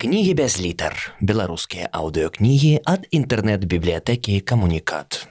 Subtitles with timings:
[0.00, 0.94] Кнігі без літар.
[1.18, 5.26] Беларускія аўдыёкнігі ад інтэрнэт-бібліятэкі камунікат.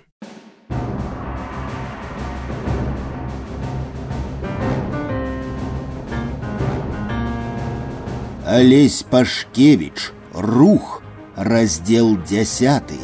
[8.43, 10.11] Олесь Пашкевич.
[10.33, 11.01] Рух.
[11.37, 12.99] Раздел десятый.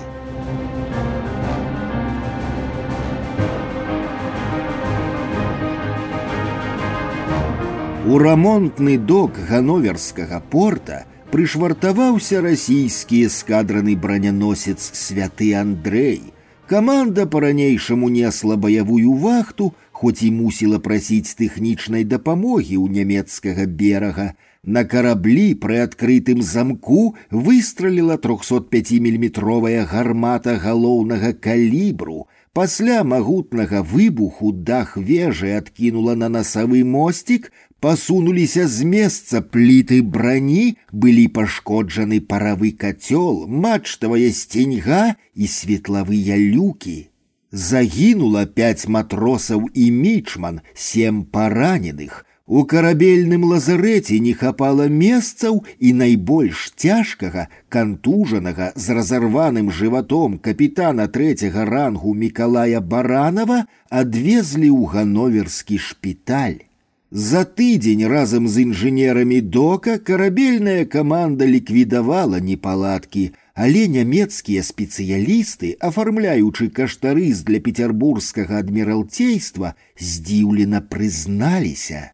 [8.03, 16.32] У рамонтны док гановерскага порта прышвартаваўся расійскі эскадраны браняносец святы Андрэй.
[16.68, 24.34] Каманда па-ранейшаму несла баявую вахту, хоць і мусіла прасіць тэхнічнай дапамогі ў нямецкага берага.
[24.68, 32.26] На караблі пры адкрытым замку выстраліла 305міліметровая гармата галоўнага калібру.
[32.52, 41.28] Пасля магутнага выбуху дах вежы адкінула на насавы мосцік, Пасунуліся з месца пліты брані, былі
[41.30, 47.06] пашкоджаны паравы кацёл, мачтавая сценьга і светлавыя люкі.
[47.52, 52.26] Загінула пяць матросаў і мічман, сем параненых.
[52.48, 61.66] У карабельным лазарэце не хапала месцаў і найбольш цяжкага, кантужанага з разарваным жыватом капітана трэцяга
[61.68, 66.64] рангу Мікалая Баранова адвезлі ў гановерскі шпіталь.
[67.10, 77.40] За тыдзень разам з інжынерамі дока карабельная каманда ліквідавала непаладкі, але нямецкія спецыялісты, афармляючы каштарыс
[77.48, 82.11] для пецярбургскага адміралцейства, здзіўлена прызналіся.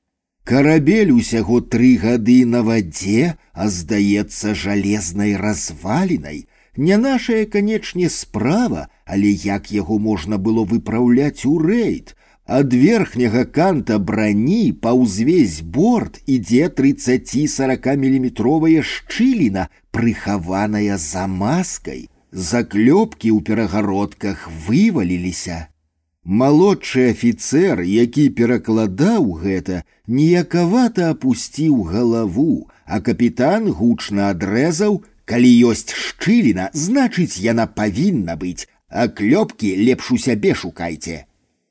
[0.49, 6.45] Карабель усяго тры гады на вадзе, а здаецца жалезнай развалінай.
[6.77, 13.97] Не нашая, канечне, справа, але як яго можна было выпраўляць у рэйд, Ад верхняга канта
[13.99, 22.11] брані па ўзвесь борт ідзе 30-40 міліметровая шчыліна, прыхаваная за маскай.
[22.31, 25.73] Заклёпкі ў перагародках вываліліся.
[26.29, 36.71] Малодшы афіцэр, які перакладаў гэта, ніякавата апусціў галаву, а капітан гучна адрэзаў: « Калі ёсць шчыліна,
[36.73, 41.25] значыць, яна павінна быць, а клёпкі лепш у сябе шукайце.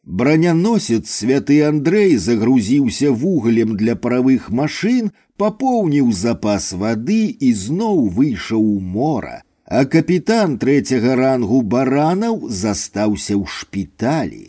[0.04, 8.80] Броняносец святы Андрей загрузіўся вугалем для паравых машын, папоўніў запас вады і зноў выйшаў у
[8.80, 14.44] мора, а капітан трэцяга рангу баранаў застаўся ў шпіталі.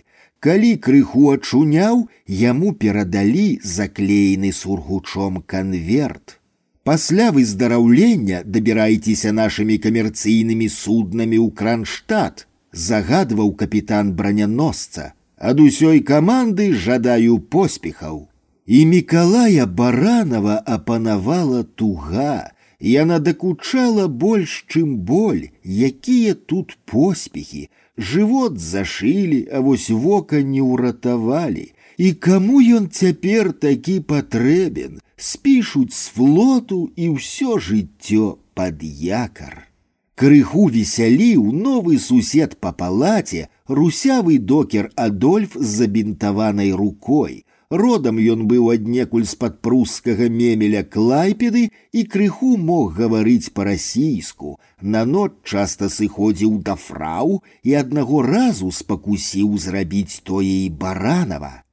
[0.45, 6.39] Калі крыху ачуняў, яму перадалі заклеены сургучом канверт.
[6.85, 17.39] Пасля выздараўлення дабірайцеся нашымі камерцыйнымі суднамі ў кранштадт, загадваў капітан броняносца ад усёй каманды жадаю
[17.39, 18.29] поспехаў.
[18.67, 29.49] І Мікалая Баранова апанавала туга, Яна дакучала больш, чым боль, якія тут поспехі, жывот зашылі,
[29.53, 31.73] а вось вока не ўратавалі.
[31.97, 39.71] І каму ён цяпер такі патрэбен, спішуць з флоту і ўсё жыццё пад якар.
[40.15, 47.45] Крыху весяліў новы сусед па палаце, русявы докер Адольф з забінтаванай рукой.
[47.71, 54.59] Родам ён быў аднекуль з-пад прускага мемеля клайпеды і крыху мог гаварыць па-расійску.
[54.81, 61.65] На ноч часта сыходзіў да фрау і аднаго разу спакусіў зрабіць тое і баранава.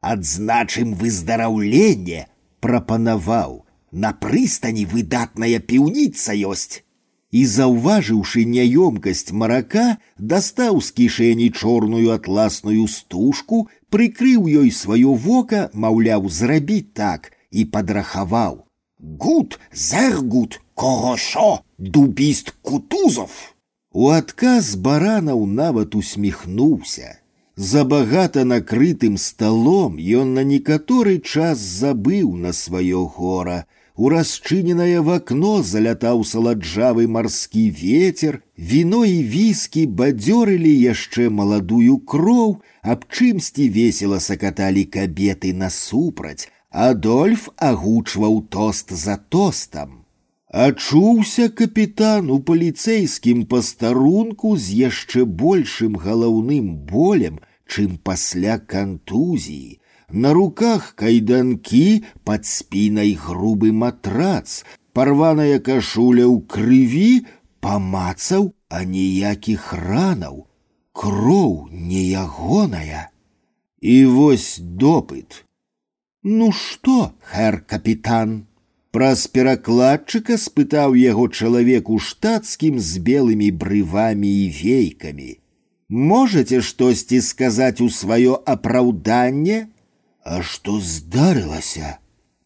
[0.00, 2.26] Адзначым выздараўленне
[2.60, 3.64] прапанаваў.
[3.92, 6.83] На прыстані выдатная піўніца ёсць
[7.30, 16.28] і, заўважыўшы няёмкасць марака, дастаў з кішэні чорную атласную стужку, прыкрыў ёй сваё вока, маўляў,
[16.28, 18.66] зрабіць так і падрахаваў:
[18.98, 23.30] Гуд, зергут, когошо, дубіст кутузов.
[23.92, 27.18] У адказ баранаў нават усміхнуўся.
[27.56, 35.10] За багата накрытым сталом ён на некаторы час забыў на сваё гора, у расчыненае в
[35.16, 44.20] окно залятаў саладжавы марскі ветер, віно і віскі бадзёрылі яшчэ маладую кроў, аб чымсьці весела
[44.20, 50.06] сакаталі кабеты насупраць, Адольф агучваў тост за тостам.
[50.50, 59.78] Ачуўся капітан у паліцэйскім пастарунку з яшчэ большым галаўным болем, чым пасля кантузіі,
[60.10, 67.26] на руках кайданкі, под спінай грубы матрац, парваная кашуля ў крыві,
[67.60, 70.46] памацаў, а ніякіх ранаў,
[70.92, 73.10] кроў не ягоная.
[73.80, 75.44] І вось допыт.
[76.22, 78.50] Ну что, хэр капітан,
[78.90, 85.30] Праз перакладчыка спытаў яго чалавек у штатскім з белымі брывамі і вейкамі.
[86.10, 89.68] Можаце штосьці сказаць у сваё апраўданне?
[90.24, 91.98] А што здарылася?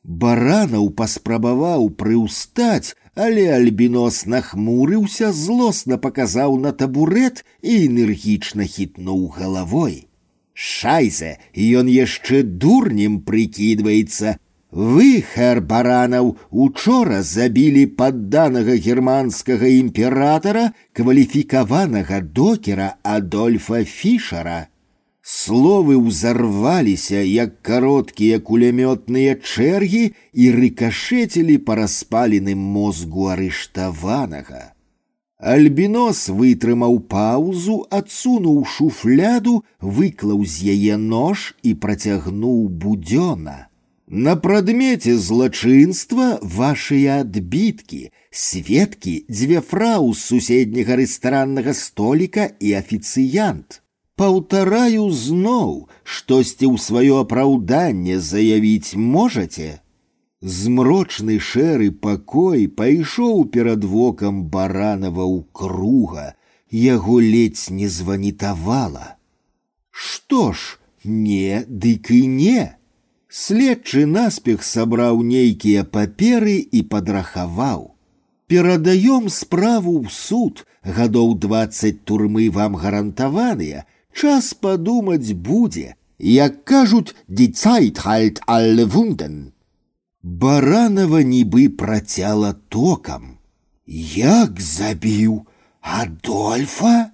[0.05, 10.06] Баранаў паспрабаваў прыўстаць, але альбінос нахмурыўся, злосна паказаў на табурет і энергічна хітнуў галавой.
[10.55, 14.37] Шайзе, ён яшчэ дурнем прыкідваецца.
[14.75, 24.67] Вы, хэр баранаў, учора забілі падданага германскага імператара, кваліфікаванага докера Адольфа Фішара.
[25.29, 34.76] Словы ўзарваліся, як кароткія кулямётныя чэргі і рыкашэцілі па распаленым мозгу арыштаванага.
[35.41, 43.69] Альбінос вытрымаў паўзу, адсунуў шуфляду, выклаў з яе нож і працягнуў будзёна.
[44.08, 53.81] На прадмеце злачынства вашыя адбіткі, сведкі, дзве фрау з суседняга рэстараннага століка і афіцыянт.
[54.19, 59.81] Паўтараю зноў, штосьці ў сваё апраўданне заявіць можаце.
[60.38, 66.26] Змрочны шэры пакой пайшоў перад вокам баранава ў круга,
[66.70, 69.17] яго ледзь не званітавала.
[69.91, 72.76] Што ж, не, дык і не.
[73.29, 77.99] Следчы наспех сабраў нейкія паперы і падрахаваў.
[78.46, 87.52] Перадаём справу ў суд, гадоў двадцать турмы вам гарантаваныя, час подумать будзе, як кажуць, die
[87.52, 89.52] Zeit halt alle Wunden.
[90.23, 93.37] Баранова нібы працяла токам.
[93.87, 95.44] Як забіў
[95.82, 97.11] Адольфа?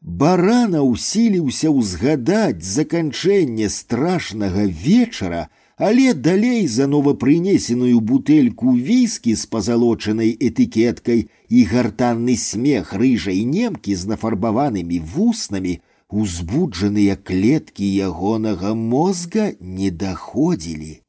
[0.00, 11.26] Барана усіліўся ўзгадаць заканчэнне страшнага вечара, але далей за новапрынесеную бутэльку віскі з пазалочанай этыкеткай
[11.48, 21.00] і гартанны смех рыжай немкі з нафарбаванымі вуснамі узбуджаныя клеткі ягонага мозга не даходзілі.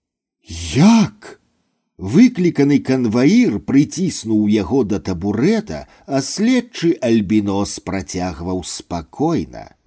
[0.75, 1.41] Як?
[1.97, 9.79] Выкліканы канваір прыціснуў яго да табурета, а следчы альбінос працягваў спакойна.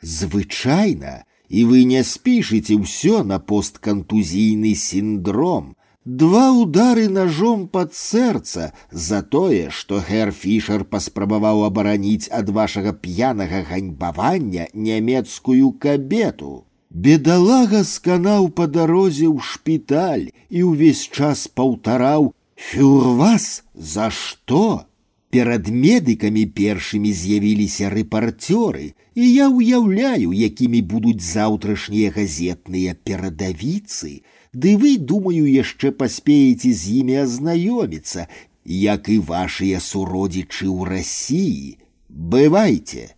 [0.00, 5.74] Звычайна, і вы не спішыце ўсё на посткантузійны синдром,
[6.06, 13.64] Два удары ножом под сэрца за тое, што гэр Фішер паспрабаваў абараніць ад вашага п'янага
[13.66, 16.62] ганьбавання нямецкую кабету.
[16.90, 24.86] Бедалага сканаў па дарозе ў шпіталь і ўвесь час паўтараў: Фюр вас за што?
[25.34, 34.22] Перад медыкамі першымі з'явіліся рэпарцёры, і я ўяўляю, якімі будуць заўтрашнія газетныя перадавіцы,
[34.52, 38.28] Ды вы, думаю, яшчэ паспееце з імі азнаёміцца,
[38.64, 41.76] як і вашыя суродзічы ў рассіі.
[42.08, 43.16] Бывайце.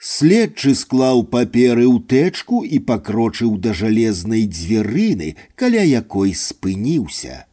[0.00, 7.44] Следчы склаў паперы ў тэчку і пакрочыў да жалезнай дзвярыны, каля якой спыніўся.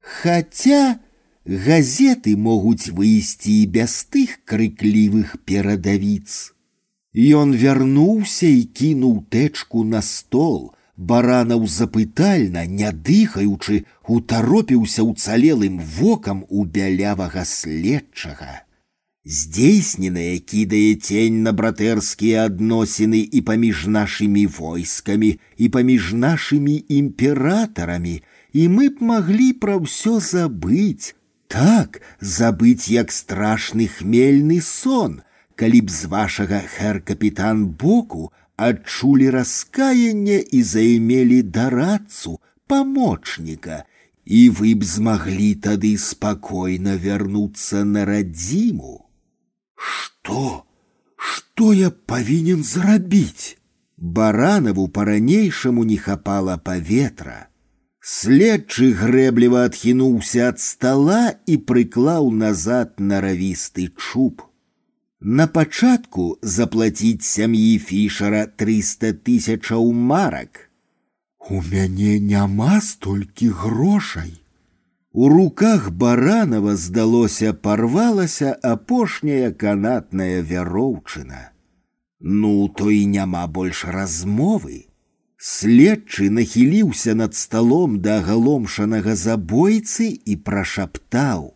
[0.00, 1.00] Хаця
[1.44, 6.52] газеты могуць выйсці і без тых крыклівых перадавіц.
[7.16, 16.64] Ён вярнуўся і кінуў тэчку на стол, Баранаў запытальна, не дыхаючы, утаропіўся ўцалелым вокам у
[16.64, 18.64] бялявага следчага.
[19.26, 28.22] Здзейсненае кідае цень на братэрскія адносіны і паміж нашымі войскамі і паміж нашымі імператарамі,
[28.54, 31.12] і мы б маглі пра ўсё забыць,
[31.50, 35.20] так забыць як страшны хмельны сон,
[35.58, 38.30] калі б з вашага хэр капітан боку
[38.60, 43.84] адчулі раскаянне і займелі дарадцу памочніка,
[44.24, 49.06] і вы б змаглі тады спакойна вярнуцца на радзіму.
[49.76, 50.64] Што?
[51.16, 53.56] Што я павінен зрабіць?
[53.96, 57.48] Баранаву па-ранейшаму не хапала паветра.
[58.00, 64.44] Следчы грэбліва адхінуўся ад стала і прыклаў назад наравісты чуб.
[65.20, 70.70] На пачатку заплаціць сям'і фішара 300 тысячаў марак.
[71.50, 74.32] У мяне няма столькі грошай.
[75.12, 81.50] У руках баранава здалося парвалася апошняя канатная вяроўчына.
[82.20, 84.86] Ну, то і няма больш размовы.
[85.38, 91.54] Следчы нахіліўся над сталом да агаломшанага забойцы і прашаптаў: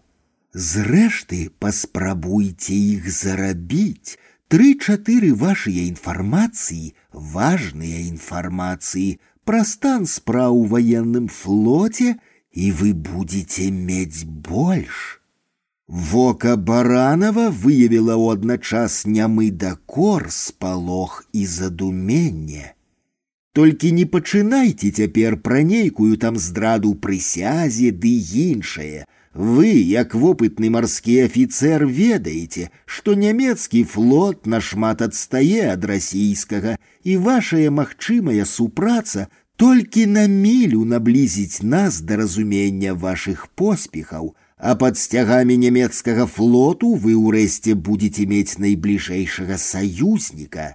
[0.55, 4.19] Зрэшты, паспрабуйце іх зарабіць.
[4.50, 12.17] Тры-чатыры вашыя інфармацыі, важныя інфармацыі пра стан спраў у ваенным флоце
[12.50, 15.21] и вы будете мець больш.
[15.87, 22.75] Вока баранова выявіла ў адначас нямы дакор, спалох і задуменне.
[23.52, 28.12] Толькі не пачынайце цяпер пра нейкую там здраду прысязе ды
[28.47, 29.02] іншае.
[29.35, 36.75] Вы, як вопытны марскі афіцэр, ведаеце, што нямецкі флот нашмат адстае ад расійскага,
[37.05, 44.99] і вашая магчымая супраца толькі на мілю наблізіць нас да разумення вашых поспехаў, а пад
[44.99, 50.75] сцягамі нямецкага флоту вы ўрэшце будете мець найбліжэйшага саюзніка.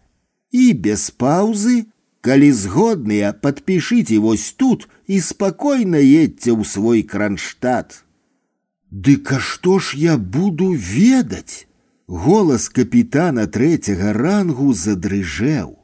[0.56, 1.84] І без паўзы
[2.26, 8.02] Калі згодныя, падпішыце вось тут і спакойна едьце ў свой кранштадт.
[8.92, 11.68] Дык а што ж я буду ведаць?
[12.08, 15.76] Голас капітана трэцяга рангу задрыжэў.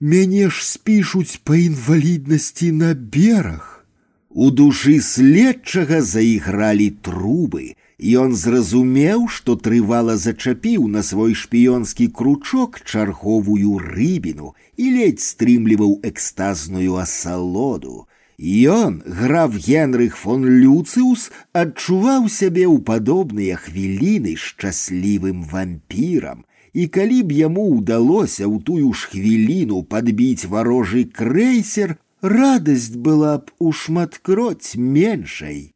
[0.00, 3.84] Мяне ж спішуць па інваліднасці на бераг.
[4.28, 13.78] У душы следчага заігралі трубы, Ён зразумеў, што трывала зачапіў на свой шпіёнскі кручок чарговую
[13.82, 18.06] рыбіну і ледзь стрымліваў экстазную асалоду.
[18.38, 27.34] Ён, граф Генрых фон Люцыус, адчуваў сябе ў падобныя хвіліны шчаслівым вампірам, і калі б
[27.34, 35.74] яму ўдалося ў тую ж хвіліну падбіць варожы крэйсер, радасць была б у шматкроць меншай.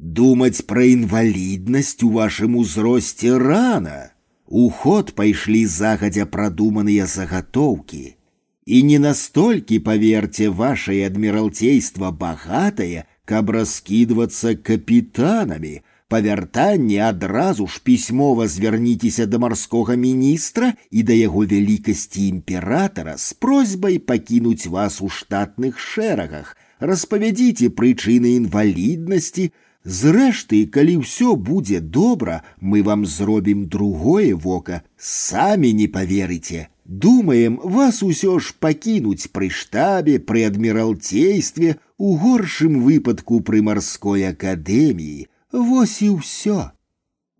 [0.00, 4.12] Думать про инвалидность у вашем узросце рано.
[4.46, 8.13] У ход пайшлі загадзя прадуманыя заготовки.
[8.66, 15.82] И не настолькі, поверьте, ваше адміралцейства багатае, каб раскидываться капитанами.
[16.10, 23.32] Па вяртанні адразу ж пісьмова звярніцеся да марскога міністра і да яго вялікасці імператара з
[23.32, 29.52] просьбай пакінуць вас у штатных шэрагах, распавядзіце прычыны інваліднасці,
[29.84, 36.68] Зрэшты, калі ўсё будзе добра, мы вам зробім другое вока, самі не поверыце.
[36.84, 45.28] Думаем, вас усё ж пакінуць пры штабе, пры адміралцействе, у горшым выпадку пры марской акадэміі.
[45.52, 46.70] Вось і ўсё.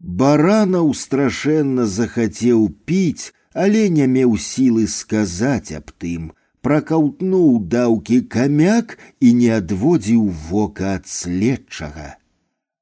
[0.00, 6.30] Баранаў страшэнна захацеў піць, але не меў сілы сказаць аб тым,
[6.62, 12.16] пракаўтнуў даўкі камяк і не адводзіў вока ад следчага.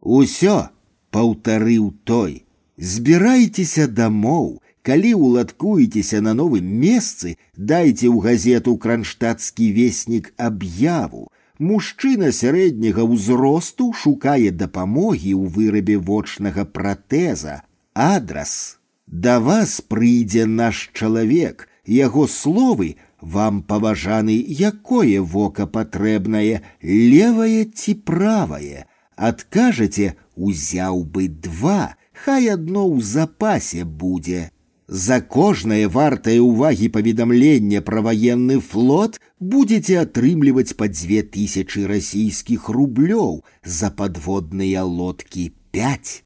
[0.00, 0.68] Усё,
[1.10, 2.44] паўтарыў той,
[2.76, 11.28] збірайцеся дамоў, калі уладкуецеся на новым месцы, дайце ў газету кранштадтскі веснік аб'яву.
[11.58, 17.62] Мужчына сярэдняга ўзросту шукае дапамогі ў вырабе вочнага пратэза.
[17.94, 18.78] Адрас.
[19.06, 28.86] Да вас прыйдзе наш чалавек, яго словы вам паважаны, якое вока патрэбнае, левае ці правае,
[29.18, 34.50] Адкажаце, узяў бы два, хай адно ў запасе будзе.
[34.92, 43.44] За кожнае вартае ўвагі паведамлення пра ваенны флот будете атрымліваць па дзве тысячы расійскіх рублёў
[43.64, 46.24] за падводныя лодкі 5.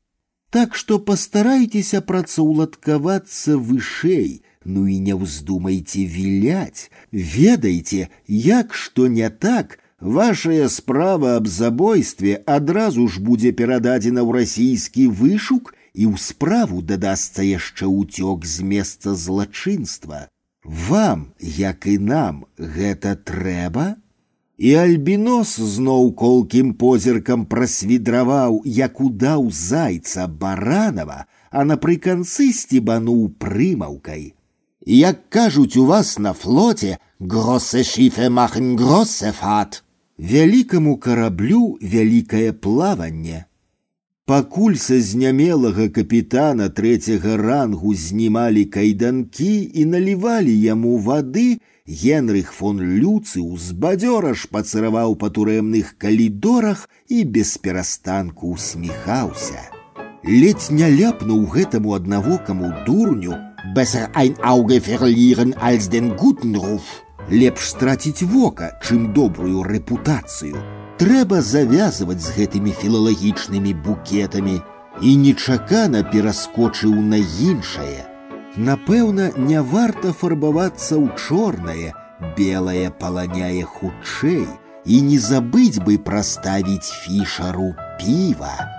[0.55, 9.81] Так што пастарайцеся працаўладкавацца вышэй, ну і не ўздумайце віляць, ведайце, як што не так,
[10.03, 17.43] Вашая справа аб забойстве адразу ж будзе перададзена ў расійскі вышук і ў справу дадасца
[17.43, 20.29] яшчэ ўцёк з месца злачынства.
[20.65, 23.97] Вам, як і нам, гэта трэба?
[24.59, 34.35] І альбінос зноў колкім позіркам прасвідраваў, як удаў зайца баранава, а напрыканцы сцібануў прымаўкай.
[34.87, 39.83] Як кажуць у вас на флоте, гросе шіфе махен гросе фат
[40.19, 43.47] вялікаму караблю вялікае плаванне.
[44.27, 53.59] Пакуль са знямелага капітана трэцяга рангу знімалі кайданкі і налівалі яму вады, Генрых фон Люцыў
[53.59, 59.67] з бадзёра ж пацараваў па турэмных калідорах і без перастанку усміхаўся.
[60.23, 63.35] Ледзь не ляпнуў гэтаму аднавокаму дурню,
[63.75, 70.76] besser ein Auge verlieren als den guten Ruf лепш страціць вока, чым добрую рэпутацыю.
[71.03, 74.61] Трэба завязваць з гэтымі філалагічнымі букетамі
[75.01, 78.07] і нечакана пераскочыў на іншае.
[78.57, 81.97] Напэўна, не варта фарбавацца ў чорнае,
[82.37, 84.45] белае паланяе хутчэй
[84.85, 88.76] і не забыць бы праставіць фішару піва.